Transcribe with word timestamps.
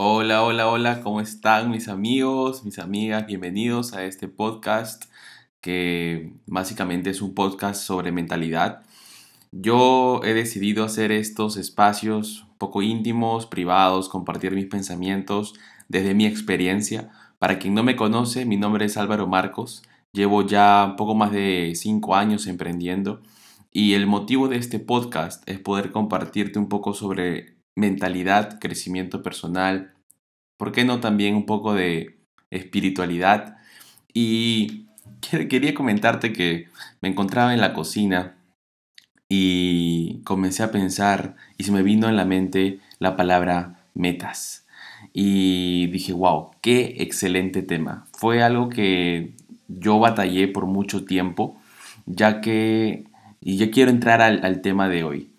Hola, 0.00 0.44
hola, 0.44 0.68
hola, 0.68 1.00
¿cómo 1.00 1.20
están 1.20 1.72
mis 1.72 1.88
amigos, 1.88 2.64
mis 2.64 2.78
amigas? 2.78 3.26
Bienvenidos 3.26 3.94
a 3.94 4.04
este 4.04 4.28
podcast 4.28 5.06
que 5.60 6.34
básicamente 6.46 7.10
es 7.10 7.20
un 7.20 7.34
podcast 7.34 7.82
sobre 7.82 8.12
mentalidad. 8.12 8.82
Yo 9.50 10.20
he 10.22 10.34
decidido 10.34 10.84
hacer 10.84 11.10
estos 11.10 11.56
espacios 11.56 12.46
poco 12.58 12.82
íntimos, 12.82 13.46
privados, 13.46 14.08
compartir 14.08 14.52
mis 14.52 14.66
pensamientos 14.66 15.54
desde 15.88 16.14
mi 16.14 16.26
experiencia. 16.26 17.10
Para 17.40 17.58
quien 17.58 17.74
no 17.74 17.82
me 17.82 17.96
conoce, 17.96 18.44
mi 18.46 18.56
nombre 18.56 18.84
es 18.84 18.96
Álvaro 18.96 19.26
Marcos. 19.26 19.82
Llevo 20.12 20.46
ya 20.46 20.94
poco 20.96 21.16
más 21.16 21.32
de 21.32 21.72
cinco 21.74 22.14
años 22.14 22.46
emprendiendo 22.46 23.20
y 23.72 23.94
el 23.94 24.06
motivo 24.06 24.46
de 24.46 24.58
este 24.58 24.78
podcast 24.78 25.42
es 25.48 25.58
poder 25.58 25.90
compartirte 25.90 26.60
un 26.60 26.68
poco 26.68 26.94
sobre 26.94 27.57
mentalidad, 27.78 28.58
crecimiento 28.58 29.22
personal, 29.22 29.92
¿por 30.56 30.72
qué 30.72 30.84
no 30.84 30.98
también 30.98 31.36
un 31.36 31.46
poco 31.46 31.74
de 31.74 32.18
espiritualidad? 32.50 33.56
Y 34.12 34.86
quería 35.48 35.74
comentarte 35.74 36.32
que 36.32 36.66
me 37.00 37.08
encontraba 37.08 37.54
en 37.54 37.60
la 37.60 37.72
cocina 37.74 38.36
y 39.28 40.22
comencé 40.24 40.64
a 40.64 40.72
pensar 40.72 41.36
y 41.56 41.64
se 41.64 41.72
me 41.72 41.82
vino 41.82 42.08
en 42.08 42.16
la 42.16 42.24
mente 42.24 42.80
la 42.98 43.16
palabra 43.16 43.84
metas. 43.94 44.66
Y 45.12 45.86
dije, 45.88 46.12
wow, 46.12 46.50
qué 46.60 46.96
excelente 46.98 47.62
tema. 47.62 48.08
Fue 48.12 48.42
algo 48.42 48.68
que 48.68 49.34
yo 49.68 50.00
batallé 50.00 50.48
por 50.48 50.66
mucho 50.66 51.04
tiempo, 51.04 51.60
ya 52.06 52.40
que, 52.40 53.04
y 53.40 53.56
yo 53.56 53.70
quiero 53.70 53.92
entrar 53.92 54.20
al, 54.20 54.44
al 54.44 54.62
tema 54.62 54.88
de 54.88 55.04
hoy. 55.04 55.30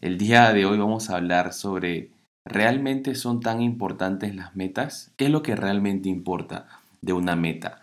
El 0.00 0.16
día 0.16 0.52
de 0.52 0.64
hoy 0.64 0.78
vamos 0.78 1.10
a 1.10 1.16
hablar 1.16 1.52
sobre, 1.52 2.12
¿realmente 2.44 3.16
son 3.16 3.40
tan 3.40 3.60
importantes 3.60 4.32
las 4.32 4.54
metas? 4.54 5.10
¿Qué 5.16 5.24
es 5.24 5.30
lo 5.32 5.42
que 5.42 5.56
realmente 5.56 6.08
importa 6.08 6.68
de 7.00 7.14
una 7.14 7.34
meta 7.34 7.80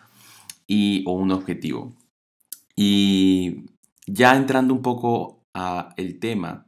y, 0.66 1.04
o 1.08 1.12
un 1.12 1.32
objetivo? 1.32 1.92
Y 2.74 3.66
ya 4.08 4.34
entrando 4.38 4.74
un 4.74 4.82
poco 4.82 5.42
a 5.54 5.94
el 5.98 6.20
tema, 6.20 6.68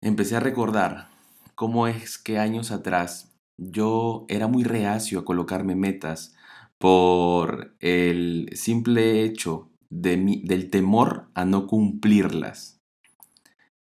empecé 0.00 0.34
a 0.34 0.40
recordar 0.40 1.06
cómo 1.54 1.86
es 1.86 2.18
que 2.18 2.40
años 2.40 2.72
atrás 2.72 3.32
yo 3.56 4.24
era 4.28 4.48
muy 4.48 4.64
reacio 4.64 5.20
a 5.20 5.24
colocarme 5.24 5.76
metas 5.76 6.34
por 6.78 7.76
el 7.78 8.50
simple 8.54 9.22
hecho 9.22 9.70
de 9.88 10.40
del 10.42 10.68
temor 10.68 11.28
a 11.34 11.44
no 11.44 11.68
cumplirlas 11.68 12.75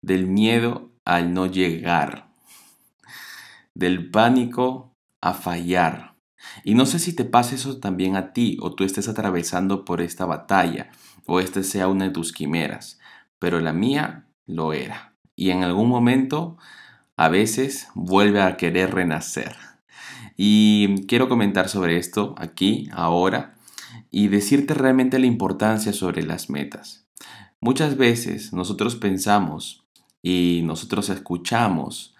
del 0.03 0.27
miedo 0.27 0.91
al 1.05 1.33
no 1.33 1.47
llegar, 1.47 2.27
del 3.73 4.11
pánico 4.11 4.93
a 5.21 5.33
fallar. 5.33 6.15
Y 6.63 6.75
no 6.75 6.85
sé 6.85 6.99
si 6.99 7.15
te 7.15 7.23
pasa 7.23 7.55
eso 7.55 7.79
también 7.79 8.17
a 8.17 8.33
ti 8.33 8.57
o 8.61 8.75
tú 8.75 8.83
estés 8.83 9.07
atravesando 9.07 9.85
por 9.85 10.01
esta 10.01 10.25
batalla 10.25 10.91
o 11.25 11.39
esta 11.39 11.63
sea 11.63 11.87
una 11.87 12.05
de 12.05 12.11
tus 12.11 12.33
quimeras, 12.33 12.99
pero 13.39 13.61
la 13.61 13.71
mía 13.71 14.27
lo 14.45 14.73
era. 14.73 15.15
Y 15.37 15.51
en 15.51 15.63
algún 15.63 15.87
momento, 15.87 16.57
a 17.15 17.29
veces, 17.29 17.87
vuelve 17.95 18.41
a 18.41 18.57
querer 18.57 18.93
renacer. 18.93 19.55
Y 20.35 21.05
quiero 21.07 21.29
comentar 21.29 21.69
sobre 21.69 21.97
esto 21.97 22.35
aquí, 22.37 22.89
ahora, 22.91 23.55
y 24.11 24.27
decirte 24.27 24.73
realmente 24.73 25.17
la 25.17 25.27
importancia 25.27 25.93
sobre 25.93 26.23
las 26.23 26.49
metas. 26.49 27.07
Muchas 27.61 27.95
veces 27.95 28.51
nosotros 28.51 28.97
pensamos 28.97 29.82
y 30.23 30.61
nosotros 30.63 31.09
escuchamos 31.09 32.15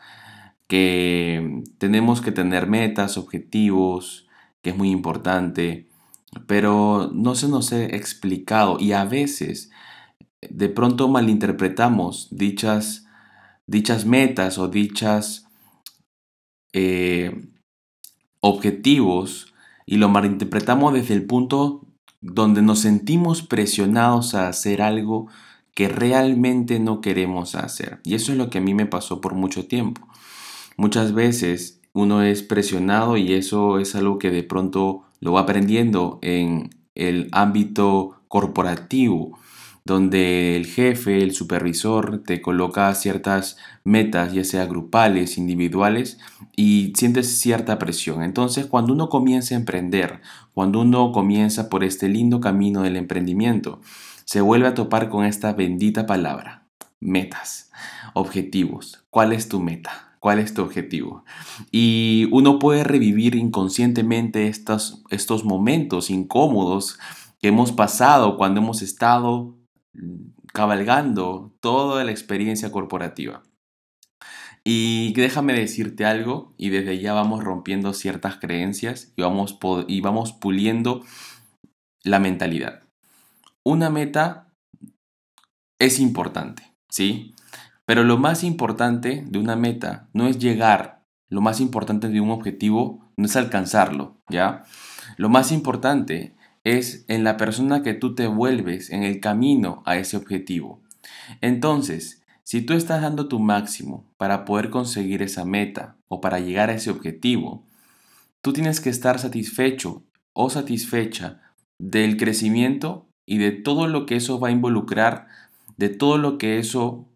que 0.67 1.63
tenemos 1.77 2.21
que 2.21 2.31
tener 2.31 2.67
metas, 2.67 3.17
objetivos, 3.17 4.27
que 4.61 4.71
es 4.71 4.77
muy 4.77 4.91
importante, 4.91 5.87
pero 6.45 7.09
no 7.13 7.35
se 7.35 7.47
nos 7.47 7.71
ha 7.73 7.83
explicado 7.83 8.77
y 8.79 8.91
a 8.91 9.05
veces 9.05 9.71
de 10.41 10.69
pronto 10.69 11.07
malinterpretamos 11.07 12.27
dichas, 12.31 13.07
dichas 13.67 14.05
metas 14.05 14.57
o 14.57 14.67
dichas 14.67 15.47
eh, 16.73 17.49
objetivos 18.41 19.53
y 19.85 19.97
lo 19.97 20.09
malinterpretamos 20.09 20.93
desde 20.93 21.13
el 21.13 21.25
punto 21.25 21.87
donde 22.19 22.61
nos 22.61 22.79
sentimos 22.79 23.41
presionados 23.41 24.33
a 24.33 24.47
hacer 24.47 24.81
algo 24.81 25.27
que 25.73 25.87
realmente 25.87 26.79
no 26.79 27.01
queremos 27.01 27.55
hacer. 27.55 27.99
Y 28.03 28.15
eso 28.15 28.31
es 28.31 28.37
lo 28.37 28.49
que 28.49 28.59
a 28.59 28.61
mí 28.61 28.73
me 28.73 28.85
pasó 28.85 29.21
por 29.21 29.33
mucho 29.33 29.65
tiempo. 29.65 30.07
Muchas 30.77 31.13
veces 31.13 31.79
uno 31.93 32.23
es 32.23 32.43
presionado 32.43 33.17
y 33.17 33.33
eso 33.33 33.79
es 33.79 33.95
algo 33.95 34.19
que 34.19 34.31
de 34.31 34.43
pronto 34.43 35.03
lo 35.19 35.33
va 35.33 35.41
aprendiendo 35.41 36.19
en 36.21 36.69
el 36.95 37.29
ámbito 37.31 38.15
corporativo, 38.27 39.37
donde 39.85 40.55
el 40.55 40.65
jefe, 40.65 41.23
el 41.23 41.33
supervisor 41.33 42.23
te 42.23 42.41
coloca 42.41 42.93
ciertas 42.95 43.57
metas, 43.83 44.31
ya 44.33 44.45
sea 44.45 44.65
grupales, 44.65 45.37
individuales, 45.37 46.19
y 46.55 46.93
sientes 46.95 47.39
cierta 47.39 47.79
presión. 47.79 48.23
Entonces, 48.23 48.65
cuando 48.65 48.93
uno 48.93 49.09
comienza 49.09 49.55
a 49.55 49.57
emprender, 49.57 50.21
cuando 50.53 50.81
uno 50.81 51.11
comienza 51.11 51.69
por 51.69 51.83
este 51.83 52.07
lindo 52.07 52.39
camino 52.39 52.83
del 52.83 52.95
emprendimiento, 52.95 53.81
se 54.25 54.39
vuelve 54.39 54.67
a 54.67 54.73
topar 54.73 55.09
con 55.09 55.25
esta 55.25 55.51
bendita 55.51 56.05
palabra, 56.05 56.65
metas, 57.01 57.71
objetivos. 58.13 59.03
¿Cuál 59.09 59.33
es 59.33 59.49
tu 59.49 59.59
meta? 59.59 60.15
¿Cuál 60.19 60.39
es 60.39 60.53
tu 60.53 60.61
objetivo? 60.61 61.25
Y 61.69 62.29
uno 62.31 62.57
puede 62.57 62.85
revivir 62.85 63.35
inconscientemente 63.35 64.47
estos, 64.47 65.03
estos 65.09 65.43
momentos 65.43 66.09
incómodos 66.09 66.97
que 67.41 67.49
hemos 67.49 67.73
pasado 67.73 68.37
cuando 68.37 68.61
hemos 68.61 68.81
estado 68.81 69.57
cabalgando 70.53 71.55
toda 71.59 72.03
la 72.03 72.11
experiencia 72.11 72.71
corporativa. 72.71 73.43
Y 74.63 75.13
déjame 75.13 75.53
decirte 75.53 76.05
algo, 76.05 76.53
y 76.57 76.69
desde 76.69 76.99
ya 76.99 77.13
vamos 77.13 77.43
rompiendo 77.43 77.93
ciertas 77.93 78.37
creencias 78.37 79.11
y 79.15 79.21
vamos, 79.21 79.57
y 79.87 80.01
vamos 80.01 80.31
puliendo 80.31 81.03
la 82.03 82.19
mentalidad 82.19 82.83
una 83.63 83.89
meta 83.89 84.47
es 85.79 85.99
importante, 85.99 86.73
¿sí? 86.89 87.33
Pero 87.85 88.03
lo 88.03 88.17
más 88.17 88.43
importante 88.43 89.23
de 89.27 89.39
una 89.39 89.55
meta 89.55 90.09
no 90.13 90.27
es 90.27 90.37
llegar, 90.37 91.03
lo 91.29 91.41
más 91.41 91.59
importante 91.59 92.09
de 92.09 92.21
un 92.21 92.31
objetivo 92.31 93.11
no 93.17 93.25
es 93.25 93.35
alcanzarlo, 93.35 94.21
¿ya? 94.29 94.63
Lo 95.17 95.29
más 95.29 95.51
importante 95.51 96.35
es 96.63 97.05
en 97.07 97.23
la 97.23 97.37
persona 97.37 97.83
que 97.83 97.93
tú 97.93 98.15
te 98.15 98.27
vuelves 98.27 98.89
en 98.89 99.03
el 99.03 99.19
camino 99.19 99.83
a 99.85 99.97
ese 99.97 100.17
objetivo. 100.17 100.81
Entonces, 101.41 102.23
si 102.43 102.61
tú 102.61 102.73
estás 102.73 103.01
dando 103.01 103.27
tu 103.27 103.39
máximo 103.39 104.05
para 104.17 104.45
poder 104.45 104.69
conseguir 104.69 105.21
esa 105.21 105.45
meta 105.45 105.97
o 106.07 106.21
para 106.21 106.39
llegar 106.39 106.69
a 106.69 106.75
ese 106.75 106.89
objetivo, 106.89 107.65
tú 108.41 108.53
tienes 108.53 108.79
que 108.79 108.89
estar 108.89 109.19
satisfecho 109.19 110.03
o 110.33 110.49
satisfecha 110.49 111.41
del 111.79 112.17
crecimiento 112.17 113.07
y 113.25 113.37
de 113.37 113.51
todo 113.51 113.87
lo 113.87 114.05
que 114.05 114.17
eso 114.17 114.39
va 114.39 114.49
a 114.49 114.51
involucrar, 114.51 115.27
de 115.77 115.89
todo 115.89 116.17
lo 116.17 116.37
que 116.37 116.59
eso 116.59 117.07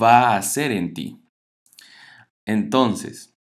va 0.00 0.28
a 0.28 0.36
hacer 0.36 0.72
en 0.72 0.94
ti. 0.94 1.20
Entonces, 2.46 3.34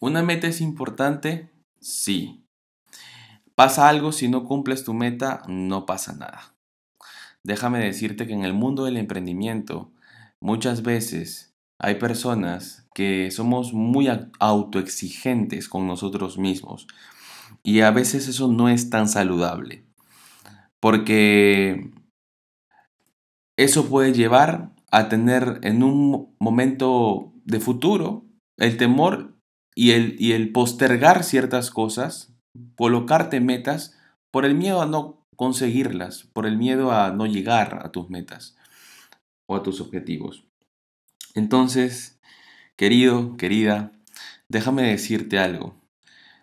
¿una 0.00 0.22
meta 0.22 0.48
es 0.48 0.60
importante? 0.60 1.50
Sí. 1.80 2.44
¿Pasa 3.60 3.90
algo 3.90 4.10
si 4.10 4.26
no 4.26 4.44
cumples 4.44 4.84
tu 4.84 4.94
meta? 4.94 5.42
No 5.46 5.84
pasa 5.84 6.14
nada. 6.14 6.54
Déjame 7.44 7.78
decirte 7.80 8.26
que 8.26 8.32
en 8.32 8.46
el 8.46 8.54
mundo 8.54 8.86
del 8.86 8.96
emprendimiento 8.96 9.92
muchas 10.40 10.80
veces 10.80 11.54
hay 11.78 11.96
personas 11.96 12.88
que 12.94 13.30
somos 13.30 13.74
muy 13.74 14.08
autoexigentes 14.38 15.68
con 15.68 15.86
nosotros 15.86 16.38
mismos 16.38 16.86
y 17.62 17.80
a 17.80 17.90
veces 17.90 18.28
eso 18.28 18.48
no 18.48 18.70
es 18.70 18.88
tan 18.88 19.08
saludable 19.08 19.84
porque 20.80 21.92
eso 23.58 23.90
puede 23.90 24.14
llevar 24.14 24.74
a 24.90 25.10
tener 25.10 25.60
en 25.64 25.82
un 25.82 26.34
momento 26.38 27.34
de 27.44 27.60
futuro 27.60 28.24
el 28.56 28.78
temor 28.78 29.36
y 29.74 29.90
el, 29.90 30.16
y 30.18 30.32
el 30.32 30.50
postergar 30.50 31.24
ciertas 31.24 31.70
cosas, 31.70 32.32
colocarte 32.76 33.40
metas 33.40 33.96
por 34.30 34.44
el 34.44 34.54
miedo 34.54 34.82
a 34.82 34.86
no 34.86 35.26
conseguirlas, 35.36 36.24
por 36.32 36.46
el 36.46 36.56
miedo 36.56 36.92
a 36.92 37.12
no 37.12 37.26
llegar 37.26 37.80
a 37.84 37.90
tus 37.90 38.10
metas 38.10 38.56
o 39.46 39.56
a 39.56 39.62
tus 39.62 39.80
objetivos. 39.80 40.44
Entonces, 41.34 42.20
querido, 42.76 43.36
querida, 43.36 43.92
déjame 44.48 44.82
decirte 44.82 45.38
algo. 45.38 45.74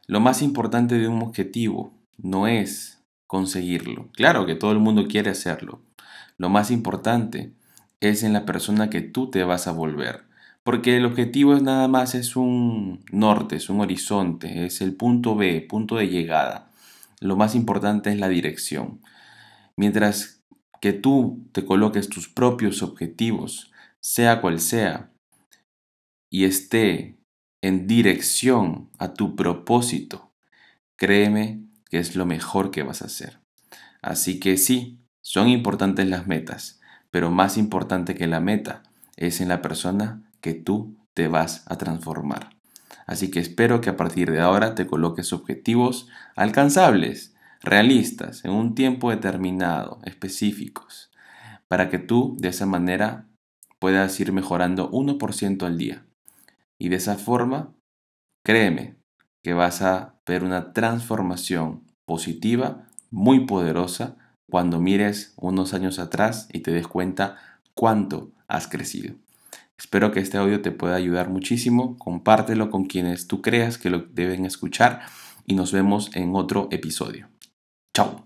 Lo 0.08 0.20
más 0.20 0.42
importante 0.42 0.98
de 0.98 1.08
un 1.08 1.22
objetivo 1.22 1.94
no 2.18 2.48
es 2.48 3.04
conseguirlo. 3.28 4.10
Claro 4.14 4.46
que 4.46 4.56
todo 4.56 4.72
el 4.72 4.80
mundo 4.80 5.08
quiere 5.08 5.30
hacerlo. 5.30 5.82
Lo 6.38 6.50
más 6.50 6.72
importante 6.72 7.54
es 8.00 8.24
en 8.24 8.34
la 8.34 8.46
persona 8.46 8.90
que 8.90 9.02
tú 9.02 9.30
te 9.30 9.44
vas 9.44 9.68
a 9.68 9.72
volver. 9.72 10.27
Porque 10.68 10.98
el 10.98 11.06
objetivo 11.06 11.56
es 11.56 11.64
nada 11.64 11.88
más, 11.88 12.14
es 12.14 12.36
un 12.36 13.02
norte, 13.10 13.56
es 13.56 13.70
un 13.70 13.80
horizonte, 13.80 14.66
es 14.66 14.82
el 14.82 14.98
punto 14.98 15.34
B, 15.38 15.62
punto 15.62 15.96
de 15.96 16.10
llegada. 16.10 16.74
Lo 17.22 17.38
más 17.38 17.56
importante 17.56 18.10
es 18.10 18.20
la 18.20 18.28
dirección. 18.28 19.02
Mientras 19.78 20.44
que 20.82 20.92
tú 20.92 21.48
te 21.54 21.64
coloques 21.64 22.10
tus 22.10 22.28
propios 22.28 22.84
objetivos, 22.84 23.72
sea 24.02 24.42
cual 24.42 24.60
sea, 24.60 25.10
y 26.30 26.44
esté 26.44 27.18
en 27.62 27.88
dirección 27.88 28.90
a 29.00 29.14
tu 29.14 29.38
propósito, 29.38 30.34
créeme 30.98 31.64
que 31.90 32.00
es 32.00 32.18
lo 32.18 32.26
mejor 32.26 32.72
que 32.72 32.84
vas 32.84 33.02
a 33.02 33.06
hacer. 33.06 33.40
Así 34.02 34.38
que 34.42 34.58
sí, 34.58 35.00
son 35.22 35.48
importantes 35.48 36.10
las 36.10 36.28
metas, 36.28 36.82
pero 37.10 37.32
más 37.32 37.58
importante 37.58 38.16
que 38.16 38.28
la 38.28 38.42
meta 38.42 38.84
es 39.16 39.40
en 39.40 39.48
la 39.48 39.62
persona 39.62 40.27
que 40.42 40.54
tú 40.54 40.98
te 41.14 41.28
vas 41.28 41.64
a 41.68 41.78
transformar. 41.78 42.58
Así 43.06 43.32
que 43.32 43.40
espero 43.40 43.82
que 43.82 43.90
a 43.90 43.98
partir 43.98 44.32
de 44.32 44.42
ahora 44.42 44.76
te 44.76 44.86
coloques 44.86 45.34
objetivos 45.34 46.08
alcanzables, 46.36 47.36
realistas, 47.62 48.44
en 48.46 48.52
un 48.52 48.76
tiempo 48.76 49.10
determinado, 49.10 50.00
específicos, 50.04 51.10
para 51.68 51.90
que 51.90 52.00
tú 52.00 52.36
de 52.40 52.50
esa 52.50 52.66
manera 52.66 53.28
puedas 53.80 54.20
ir 54.20 54.34
mejorando 54.34 54.92
1% 54.92 55.66
al 55.66 55.78
día. 55.78 56.06
Y 56.80 56.90
de 56.90 56.98
esa 56.98 57.16
forma, 57.16 57.74
créeme 58.46 58.98
que 59.44 59.54
vas 59.54 59.82
a 59.82 60.16
ver 60.28 60.44
una 60.44 60.74
transformación 60.74 61.84
positiva 62.06 62.88
muy 63.10 63.46
poderosa 63.46 64.18
cuando 64.50 64.80
mires 64.80 65.34
unos 65.38 65.74
años 65.74 66.00
atrás 66.00 66.48
y 66.52 66.60
te 66.60 66.72
des 66.72 66.88
cuenta 66.88 67.38
cuánto 67.74 68.32
has 68.48 68.68
crecido. 68.68 69.16
Espero 69.80 70.12
que 70.12 70.20
este 70.20 70.38
audio 70.38 70.62
te 70.62 70.72
pueda 70.72 70.96
ayudar 70.96 71.30
muchísimo. 71.30 71.98
Compártelo 71.98 72.70
con 72.72 72.86
quienes 72.86 73.28
tú 73.28 73.42
creas 73.42 73.78
que 73.78 73.90
lo 73.90 74.00
deben 74.00 74.46
escuchar 74.46 75.02
y 75.46 75.54
nos 75.54 75.72
vemos 75.72 76.10
en 76.16 76.36
otro 76.36 76.68
episodio. 76.72 77.30
Chao. 77.96 78.24